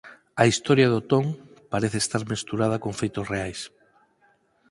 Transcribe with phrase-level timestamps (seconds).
[0.41, 1.25] A historia de Otón
[1.71, 3.59] parece estar mesturada con feitos reais.